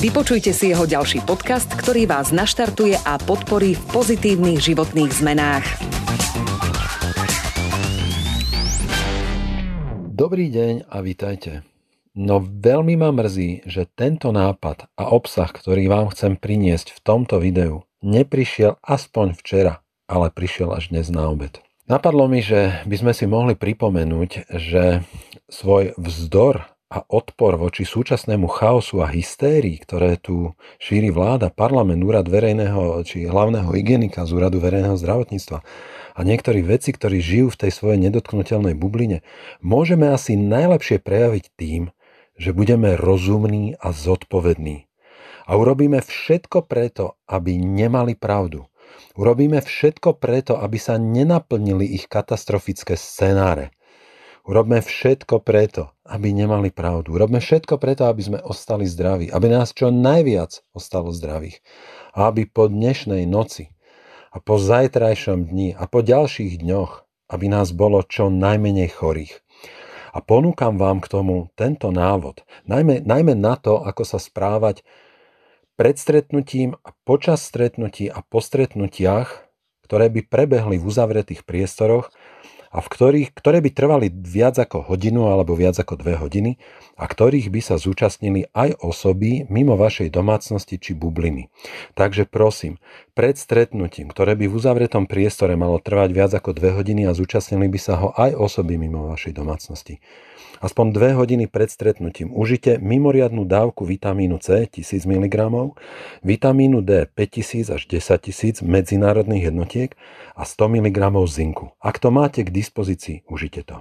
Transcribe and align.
Vypočujte 0.00 0.56
si 0.56 0.72
jeho 0.72 0.88
ďalší 0.88 1.22
podcast, 1.28 1.68
ktorý 1.68 2.08
vás 2.08 2.32
naštartuje 2.32 2.96
a 3.04 3.20
podporí 3.20 3.76
v 3.76 3.82
pozitívnych 3.92 4.56
životných 4.56 5.12
zmenách. 5.12 5.64
Dobrý 10.16 10.48
deň 10.48 10.88
a 10.88 11.04
vítajte. 11.04 11.68
No 12.16 12.40
veľmi 12.40 12.96
ma 12.96 13.12
mrzí, 13.12 13.68
že 13.68 13.84
tento 13.92 14.32
nápad 14.32 14.88
a 14.96 15.12
obsah, 15.12 15.52
ktorý 15.52 15.92
vám 15.92 16.10
chcem 16.16 16.40
priniesť 16.40 16.96
v 16.96 17.00
tomto 17.04 17.36
videu, 17.36 17.84
neprišiel 18.00 18.80
aspoň 18.80 19.36
včera 19.36 19.84
ale 20.10 20.34
prišiel 20.34 20.74
až 20.74 20.90
dnes 20.90 21.06
na 21.14 21.30
obed. 21.30 21.62
Napadlo 21.86 22.26
mi, 22.26 22.42
že 22.42 22.82
by 22.82 22.96
sme 22.98 23.12
si 23.14 23.30
mohli 23.30 23.54
pripomenúť, 23.54 24.50
že 24.50 25.06
svoj 25.46 25.94
vzdor 25.94 26.66
a 26.90 27.06
odpor 27.06 27.54
voči 27.54 27.86
súčasnému 27.86 28.50
chaosu 28.50 28.98
a 28.98 29.06
hystérii, 29.06 29.78
ktoré 29.78 30.18
tu 30.18 30.58
šíri 30.82 31.14
vláda, 31.14 31.46
parlament, 31.46 32.02
úrad 32.02 32.26
verejného 32.26 33.06
či 33.06 33.30
hlavného 33.30 33.70
hygienika 33.70 34.26
z 34.26 34.34
úradu 34.34 34.58
verejného 34.58 34.98
zdravotníctva 34.98 35.62
a 36.18 36.20
niektorí 36.26 36.66
veci, 36.66 36.90
ktorí 36.90 37.22
žijú 37.22 37.54
v 37.54 37.60
tej 37.66 37.72
svojej 37.72 37.98
nedotknutelnej 38.10 38.74
bubline, 38.74 39.22
môžeme 39.62 40.10
asi 40.10 40.34
najlepšie 40.34 40.98
prejaviť 40.98 41.44
tým, 41.54 41.94
že 42.34 42.50
budeme 42.50 42.98
rozumní 42.98 43.78
a 43.78 43.94
zodpovední. 43.94 44.90
A 45.46 45.54
urobíme 45.54 46.02
všetko 46.02 46.66
preto, 46.66 47.14
aby 47.30 47.54
nemali 47.54 48.18
pravdu. 48.18 48.66
Urobíme 49.14 49.62
všetko 49.62 50.18
preto, 50.18 50.58
aby 50.58 50.78
sa 50.78 50.98
nenaplnili 50.98 51.86
ich 51.86 52.10
katastrofické 52.10 52.98
scenáre. 52.98 53.70
Urobme 54.50 54.82
všetko 54.82 55.46
preto, 55.46 55.94
aby 56.02 56.34
nemali 56.34 56.74
pravdu. 56.74 57.14
Urobme 57.14 57.38
všetko 57.38 57.78
preto, 57.78 58.10
aby 58.10 58.18
sme 58.18 58.38
ostali 58.42 58.82
zdraví. 58.82 59.30
Aby 59.30 59.46
nás 59.46 59.70
čo 59.70 59.94
najviac 59.94 60.66
ostalo 60.74 61.14
zdravých. 61.14 61.62
A 62.18 62.34
aby 62.34 62.50
po 62.50 62.66
dnešnej 62.66 63.30
noci 63.30 63.70
a 64.34 64.42
po 64.42 64.58
zajtrajšom 64.58 65.54
dni 65.54 65.78
a 65.78 65.86
po 65.86 66.02
ďalších 66.02 66.66
dňoch, 66.66 67.06
aby 67.30 67.46
nás 67.46 67.70
bolo 67.70 68.02
čo 68.02 68.26
najmenej 68.26 68.90
chorých. 68.90 69.38
A 70.10 70.18
ponúkam 70.18 70.82
vám 70.82 70.98
k 70.98 71.06
tomu 71.06 71.54
tento 71.54 71.94
návod, 71.94 72.42
najmä, 72.66 73.06
najmä 73.06 73.38
na 73.38 73.54
to, 73.54 73.78
ako 73.78 74.02
sa 74.02 74.18
správať 74.18 74.82
pred 75.78 75.94
stretnutím 75.94 76.74
a 76.82 76.90
počas 77.06 77.46
stretnutí 77.46 78.10
a 78.10 78.18
po 78.26 78.42
stretnutiach, 78.42 79.46
ktoré 79.86 80.10
by 80.10 80.26
prebehli 80.26 80.82
v 80.82 80.86
uzavretých 80.90 81.46
priestoroch 81.46 82.10
a 82.70 82.78
v 82.78 82.86
ktorých, 82.86 83.34
ktoré 83.34 83.58
by 83.58 83.70
trvali 83.74 84.06
viac 84.14 84.54
ako 84.62 84.86
hodinu 84.86 85.26
alebo 85.26 85.58
viac 85.58 85.74
ako 85.74 85.98
dve 85.98 86.14
hodiny 86.14 86.62
a 86.94 87.04
ktorých 87.10 87.50
by 87.50 87.60
sa 87.60 87.76
zúčastnili 87.82 88.46
aj 88.54 88.78
osoby 88.78 89.50
mimo 89.50 89.74
vašej 89.74 90.14
domácnosti 90.14 90.78
či 90.78 90.94
bubliny. 90.94 91.50
Takže 91.98 92.30
prosím, 92.30 92.78
pred 93.18 93.34
stretnutím, 93.34 94.06
ktoré 94.06 94.38
by 94.38 94.46
v 94.46 94.54
uzavretom 94.54 95.10
priestore 95.10 95.58
malo 95.58 95.82
trvať 95.82 96.10
viac 96.14 96.32
ako 96.32 96.54
dve 96.54 96.70
hodiny 96.78 97.10
a 97.10 97.12
zúčastnili 97.12 97.66
by 97.66 97.80
sa 97.82 97.98
ho 97.98 98.14
aj 98.14 98.38
osoby 98.38 98.78
mimo 98.78 99.10
vašej 99.10 99.34
domácnosti 99.34 99.98
aspoň 100.60 100.86
2 100.92 101.18
hodiny 101.18 101.44
pred 101.48 101.72
stretnutím 101.72 102.30
užite 102.36 102.76
mimoriadnú 102.78 103.48
dávku 103.48 103.88
vitamínu 103.88 104.38
C 104.38 104.68
1000 104.68 105.08
mg, 105.08 105.36
vitamínu 106.20 106.84
D 106.84 107.08
5000 107.08 107.72
až 107.72 107.82
10 107.88 108.60
000 108.60 108.68
medzinárodných 108.68 109.50
jednotiek 109.50 109.96
a 110.36 110.44
100 110.44 110.76
mg 110.76 111.00
zinku. 111.26 111.72
Ak 111.80 111.96
to 111.98 112.12
máte 112.12 112.44
k 112.44 112.52
dispozícii, 112.60 113.24
užite 113.32 113.64
to. 113.64 113.80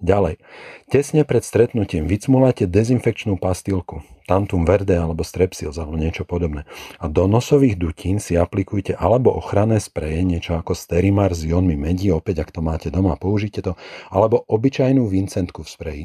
Ďalej, 0.00 0.40
tesne 0.88 1.28
pred 1.28 1.44
stretnutím 1.44 2.08
vycmulajte 2.08 2.64
dezinfekčnú 2.64 3.36
pastilku, 3.36 4.00
Tantum 4.24 4.64
verde 4.64 4.96
alebo 4.96 5.20
strepsils 5.20 5.76
alebo 5.76 6.00
niečo 6.00 6.24
podobné. 6.24 6.64
A 6.96 7.12
do 7.12 7.28
nosových 7.28 7.76
dutín 7.76 8.16
si 8.24 8.40
aplikujte 8.40 8.96
alebo 8.96 9.28
ochranné 9.36 9.76
spreje, 9.84 10.24
niečo 10.24 10.56
ako 10.56 10.72
Sterimar 10.72 11.36
s 11.36 11.44
jónmi 11.44 11.76
medí, 11.76 12.08
opäť 12.08 12.48
ak 12.48 12.50
to 12.56 12.64
máte 12.64 12.88
doma, 12.88 13.20
použite 13.20 13.60
to, 13.60 13.76
alebo 14.08 14.40
obyčajnú 14.48 15.04
Vincentku 15.04 15.60
v 15.60 15.68
spreji. 15.68 16.04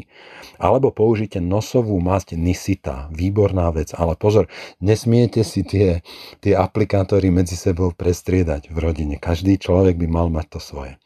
Alebo 0.59 0.91
použite 0.91 1.39
nosovú 1.39 1.95
masť 2.03 2.35
Nisita, 2.35 3.07
výborná 3.07 3.71
vec, 3.71 3.95
ale 3.95 4.19
pozor, 4.19 4.51
nesmiete 4.83 5.47
si 5.47 5.63
tie, 5.63 6.03
tie 6.43 6.59
aplikátory 6.59 7.31
medzi 7.31 7.55
sebou 7.55 7.95
prestriedať 7.95 8.67
v 8.67 8.77
rodine. 8.83 9.15
Každý 9.15 9.55
človek 9.55 9.95
by 9.95 10.07
mal 10.11 10.27
mať 10.27 10.59
to 10.59 10.59
svoje. 10.59 10.99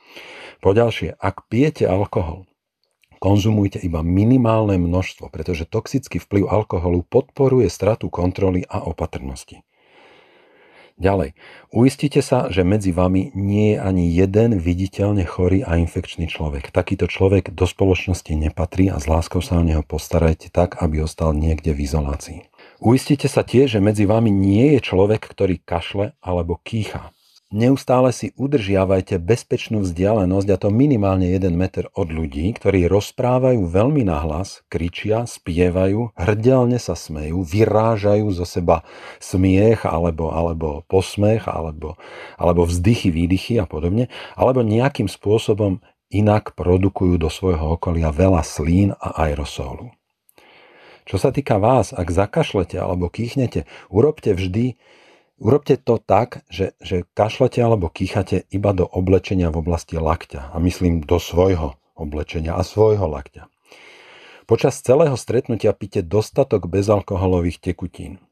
Poďalšie, 0.63 1.19
ak 1.19 1.51
pijete 1.51 1.83
alkohol, 1.83 2.47
konzumujte 3.19 3.83
iba 3.83 3.99
minimálne 3.99 4.79
množstvo, 4.79 5.27
pretože 5.27 5.67
toxický 5.67 6.23
vplyv 6.23 6.47
alkoholu 6.47 7.03
podporuje 7.03 7.67
stratu 7.67 8.07
kontroly 8.07 8.63
a 8.71 8.79
opatrnosti. 8.79 9.67
Ďalej, 10.95 11.35
uistite 11.73 12.23
sa, 12.23 12.47
že 12.47 12.63
medzi 12.63 12.95
vami 12.95 13.35
nie 13.35 13.75
je 13.75 13.77
ani 13.81 14.07
jeden 14.07 14.55
viditeľne 14.55 15.27
chorý 15.27 15.67
a 15.67 15.75
infekčný 15.75 16.31
človek. 16.31 16.71
Takýto 16.71 17.11
človek 17.11 17.51
do 17.51 17.67
spoločnosti 17.67 18.31
nepatrí 18.31 18.87
a 18.87 19.03
s 19.03 19.09
láskou 19.09 19.43
sa 19.43 19.59
o 19.59 19.67
neho 19.67 19.83
postarajte 19.83 20.47
tak, 20.47 20.79
aby 20.79 21.03
ostal 21.03 21.35
niekde 21.35 21.75
v 21.75 21.83
izolácii. 21.83 22.39
Uistite 22.79 23.27
sa 23.27 23.43
tiež, 23.43 23.75
že 23.75 23.83
medzi 23.83 24.07
vami 24.07 24.31
nie 24.31 24.79
je 24.79 24.85
človek, 24.85 25.27
ktorý 25.27 25.59
kašle 25.59 26.15
alebo 26.23 26.55
kýcha. 26.61 27.11
Neustále 27.53 28.09
si 28.09 28.33
udržiavajte 28.33 29.21
bezpečnú 29.21 29.85
vzdialenosť 29.85 30.47
a 30.49 30.57
to 30.57 30.73
minimálne 30.73 31.29
1 31.37 31.53
meter 31.53 31.85
od 31.93 32.09
ľudí, 32.09 32.49
ktorí 32.57 32.89
rozprávajú 32.89 33.69
veľmi 33.69 34.01
nahlas, 34.09 34.65
kričia, 34.73 35.29
spievajú, 35.29 36.17
hrdelne 36.17 36.81
sa 36.81 36.97
smejú, 36.97 37.45
vyrážajú 37.45 38.25
zo 38.33 38.49
seba 38.49 38.81
smiech 39.21 39.85
alebo, 39.85 40.33
alebo 40.33 40.81
posmech 40.89 41.45
alebo, 41.45 41.93
alebo 42.41 42.65
vzdychy, 42.65 43.13
výdychy 43.13 43.61
a 43.61 43.69
podobne, 43.69 44.09
alebo 44.33 44.65
nejakým 44.65 45.05
spôsobom 45.05 45.77
inak 46.09 46.57
produkujú 46.57 47.21
do 47.21 47.29
svojho 47.29 47.77
okolia 47.77 48.09
veľa 48.09 48.41
slín 48.41 48.97
a 48.97 49.29
aerosólu. 49.29 49.93
Čo 51.05 51.21
sa 51.21 51.29
týka 51.29 51.61
vás, 51.61 51.93
ak 51.93 52.09
zakašlete 52.09 52.81
alebo 52.81 53.13
kýchnete, 53.13 53.69
urobte 53.93 54.33
vždy 54.33 54.73
Urobte 55.43 55.75
to 55.75 55.99
tak, 55.99 56.47
že, 56.47 56.71
že 56.79 57.03
kašlete 57.11 57.59
alebo 57.59 57.91
kýchate 57.91 58.47
iba 58.47 58.71
do 58.71 58.87
oblečenia 58.87 59.51
v 59.51 59.59
oblasti 59.59 59.99
lakťa. 59.99 60.55
A 60.55 60.57
myslím 60.63 61.03
do 61.03 61.19
svojho 61.19 61.75
oblečenia 61.99 62.55
a 62.55 62.63
svojho 62.63 63.03
lakťa. 63.11 63.51
Počas 64.47 64.79
celého 64.79 65.19
stretnutia 65.19 65.75
pite 65.75 65.99
dostatok 65.99 66.71
bezalkoholových 66.71 67.59
tekutín. 67.59 68.23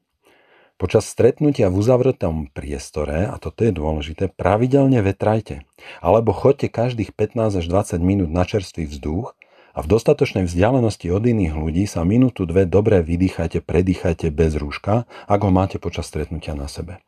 Počas 0.80 1.04
stretnutia 1.04 1.68
v 1.68 1.84
uzavretom 1.84 2.48
priestore, 2.48 3.28
a 3.28 3.36
toto 3.36 3.60
je 3.60 3.76
dôležité, 3.76 4.32
pravidelne 4.32 5.04
vetrajte. 5.04 5.68
Alebo 6.00 6.32
chodte 6.32 6.72
každých 6.72 7.12
15 7.12 7.60
až 7.60 7.66
20 7.68 8.00
minút 8.00 8.32
na 8.32 8.48
čerstvý 8.48 8.88
vzduch 8.88 9.36
a 9.72 9.78
v 9.80 9.90
dostatočnej 9.90 10.44
vzdialenosti 10.48 11.08
od 11.08 11.24
iných 11.24 11.54
ľudí 11.56 11.84
sa 11.88 12.04
minútu 12.04 12.44
dve 12.44 12.68
dobre 12.68 13.00
vydýchajte, 13.00 13.64
predýchajte 13.64 14.28
bez 14.28 14.56
rúška, 14.56 15.08
ak 15.28 15.40
ho 15.40 15.50
máte 15.50 15.80
počas 15.80 16.08
stretnutia 16.08 16.52
na 16.52 16.68
sebe. 16.68 17.00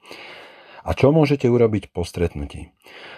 A 0.84 0.92
čo 0.92 1.16
môžete 1.16 1.48
urobiť 1.48 1.96
po 1.96 2.04
stretnutí? 2.04 2.68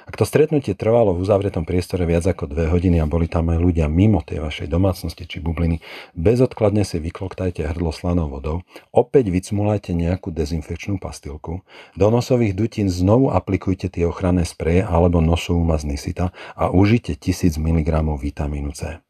Ak 0.06 0.14
to 0.14 0.22
stretnutie 0.22 0.78
trvalo 0.78 1.18
v 1.18 1.26
uzavretom 1.26 1.66
priestore 1.66 2.06
viac 2.06 2.22
ako 2.22 2.46
dve 2.46 2.70
hodiny 2.70 3.02
a 3.02 3.10
boli 3.10 3.26
tam 3.26 3.50
aj 3.50 3.58
ľudia 3.58 3.90
mimo 3.90 4.22
tej 4.22 4.38
vašej 4.38 4.70
domácnosti 4.70 5.26
či 5.26 5.42
bubliny, 5.42 5.82
bezodkladne 6.14 6.86
si 6.86 7.02
vykloktajte 7.02 7.66
hrdlo 7.66 7.90
slanou 7.90 8.30
vodou, 8.30 8.62
opäť 8.94 9.34
vycmulajte 9.34 9.98
nejakú 9.98 10.30
dezinfekčnú 10.30 11.02
pastilku, 11.02 11.66
do 11.98 12.06
nosových 12.06 12.54
dutín 12.54 12.86
znovu 12.86 13.34
aplikujte 13.34 13.90
tie 13.90 14.06
ochranné 14.06 14.46
spreje 14.46 14.86
alebo 14.86 15.18
nosovú 15.18 15.66
maznisita 15.66 16.30
a 16.54 16.70
užite 16.70 17.18
1000 17.18 17.58
mg 17.58 17.90
vitamínu 18.14 18.78
C. 18.78 19.05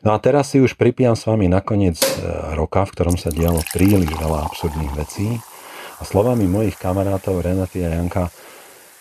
No 0.00 0.16
a 0.16 0.18
teraz 0.18 0.56
si 0.56 0.64
už 0.64 0.80
pripijam 0.80 1.12
s 1.12 1.28
vami 1.28 1.44
nakoniec 1.44 2.00
e, 2.00 2.08
roka, 2.56 2.88
v 2.88 2.92
ktorom 2.96 3.16
sa 3.20 3.28
dialo 3.28 3.60
príliš 3.76 4.08
veľa 4.16 4.48
absurdných 4.48 4.94
vecí. 4.96 5.28
A 6.00 6.02
slovami 6.08 6.48
mojich 6.48 6.80
kamarátov 6.80 7.44
Renaty 7.44 7.84
a 7.84 7.92
Janka, 8.00 8.32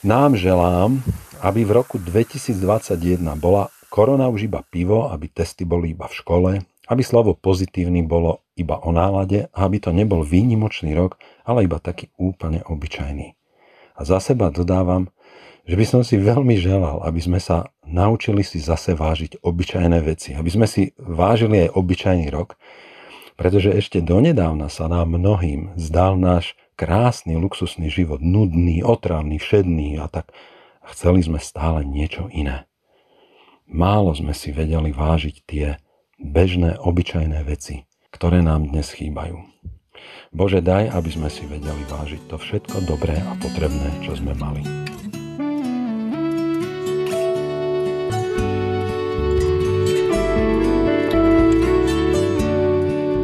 nám 0.03 0.35
želám, 0.35 0.99
aby 1.39 1.63
v 1.63 1.71
roku 1.71 1.95
2021 1.95 3.23
bola 3.39 3.71
korona 3.87 4.27
už 4.27 4.51
iba 4.51 4.59
pivo, 4.67 5.07
aby 5.07 5.31
testy 5.31 5.63
boli 5.63 5.95
iba 5.95 6.11
v 6.11 6.17
škole, 6.19 6.51
aby 6.91 7.03
slovo 7.03 7.31
pozitívny 7.31 8.03
bolo 8.03 8.43
iba 8.59 8.75
o 8.83 8.91
nálade 8.91 9.47
a 9.55 9.67
aby 9.67 9.79
to 9.79 9.95
nebol 9.95 10.19
výnimočný 10.23 10.91
rok, 10.91 11.15
ale 11.47 11.63
iba 11.63 11.79
taký 11.79 12.11
úplne 12.19 12.59
obyčajný. 12.67 13.39
A 13.95 14.07
za 14.07 14.19
seba 14.23 14.51
dodávam, 14.51 15.11
že 15.69 15.77
by 15.77 15.85
som 15.85 16.01
si 16.01 16.17
veľmi 16.17 16.57
želal, 16.57 17.05
aby 17.05 17.21
sme 17.21 17.37
sa 17.37 17.69
naučili 17.85 18.41
si 18.41 18.57
zase 18.57 18.97
vážiť 18.97 19.45
obyčajné 19.45 20.01
veci. 20.01 20.33
Aby 20.33 20.49
sme 20.49 20.65
si 20.65 20.97
vážili 20.97 21.69
aj 21.69 21.77
obyčajný 21.77 22.33
rok, 22.33 22.57
pretože 23.37 23.77
ešte 23.77 24.01
donedávna 24.01 24.65
sa 24.73 24.89
nám 24.89 25.13
mnohým 25.13 25.77
zdal 25.77 26.17
náš 26.17 26.57
krásny, 26.73 27.37
luxusný 27.37 27.93
život 27.93 28.17
nudný, 28.17 28.81
otravný, 28.81 29.37
všedný 29.37 30.01
a 30.01 30.09
tak 30.09 30.33
chceli 30.89 31.21
sme 31.21 31.37
stále 31.37 31.85
niečo 31.85 32.33
iné. 32.33 32.65
Málo 33.69 34.17
sme 34.17 34.33
si 34.33 34.49
vedeli 34.49 34.89
vážiť 34.89 35.35
tie 35.45 35.77
bežné, 36.17 36.81
obyčajné 36.81 37.45
veci, 37.45 37.85
ktoré 38.09 38.41
nám 38.41 38.73
dnes 38.73 38.89
chýbajú. 38.89 39.37
Bože, 40.33 40.65
daj, 40.65 40.89
aby 40.97 41.09
sme 41.13 41.29
si 41.29 41.45
vedeli 41.45 41.85
vážiť 41.85 42.25
to 42.25 42.41
všetko 42.41 42.89
dobré 42.89 43.21
a 43.21 43.37
potrebné, 43.37 44.01
čo 44.01 44.17
sme 44.17 44.33
mali. 44.33 44.88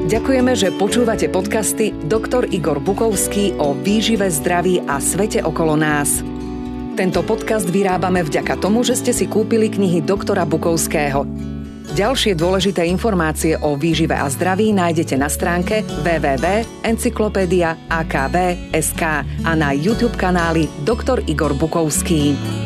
Ďakujeme, 0.06 0.54
že 0.54 0.70
počúvate 0.70 1.26
podcasty 1.34 1.90
Dr. 2.06 2.46
Igor 2.54 2.78
Bukovský 2.78 3.58
o 3.58 3.74
výžive, 3.74 4.30
zdraví 4.30 4.78
a 4.86 5.02
svete 5.02 5.42
okolo 5.42 5.74
nás. 5.74 6.22
Tento 6.94 7.26
podcast 7.26 7.66
vyrábame 7.66 8.22
vďaka 8.22 8.62
tomu, 8.62 8.86
že 8.86 9.02
ste 9.02 9.18
si 9.18 9.26
kúpili 9.26 9.66
knihy 9.66 10.06
doktora 10.06 10.46
Bukovského. 10.46 11.26
Ďalšie 11.98 12.38
dôležité 12.38 12.86
informácie 12.86 13.58
o 13.58 13.74
výžive 13.74 14.14
a 14.14 14.30
zdraví 14.30 14.78
nájdete 14.78 15.18
na 15.18 15.26
stránke 15.26 15.82
www.encyklopédia.akb.sk 16.06 19.04
a 19.42 19.52
na 19.58 19.74
YouTube 19.74 20.22
kanáli 20.22 20.70
Dr. 20.86 21.26
Igor 21.26 21.58
Bukovský. 21.58 22.65